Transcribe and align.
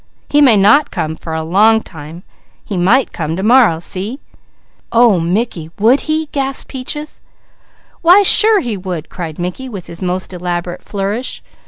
He 0.29 0.41
may 0.41 0.57
not 0.57 0.89
come 0.89 1.15
for 1.15 1.35
a 1.35 1.43
long 1.43 1.79
time; 1.83 2.23
he 2.65 2.75
might 2.75 3.13
come 3.13 3.35
to 3.35 3.43
morrow. 3.43 3.77
See?" 3.77 4.19
"Oh 4.91 5.19
Mickey! 5.19 5.69
Would 5.77 5.99
he?" 6.09 6.25
gasped 6.31 6.69
Peaches. 6.71 7.21
"Why 8.01 8.23
sure 8.23 8.61
he 8.61 8.75
would!" 8.75 9.09
cried 9.09 9.37
Mickey 9.37 9.69
with 9.69 9.85
his 9.85 10.01
most 10.01 10.33
elaborate 10.33 10.81
flourish. 10.81 11.43